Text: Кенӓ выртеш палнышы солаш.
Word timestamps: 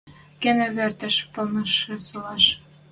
Кенӓ 0.41 0.67
выртеш 0.75 1.15
палнышы 1.33 1.93
солаш. 2.07 2.43